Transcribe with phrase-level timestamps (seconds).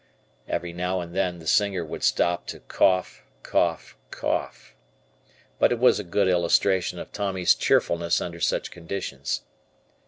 [0.47, 4.73] Every now and then the singer would stop to Cough, Cough, Cough,
[5.59, 9.41] but it was a good illustration of Tommy's cheerfulness under such conditions.